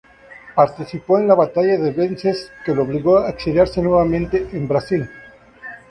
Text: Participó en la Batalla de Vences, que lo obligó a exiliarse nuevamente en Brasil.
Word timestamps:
Participó 0.55 1.19
en 1.19 1.27
la 1.27 1.35
Batalla 1.35 1.77
de 1.77 1.91
Vences, 1.91 2.49
que 2.65 2.73
lo 2.73 2.81
obligó 2.81 3.19
a 3.19 3.29
exiliarse 3.29 3.83
nuevamente 3.83 4.47
en 4.51 4.67
Brasil. 4.67 5.07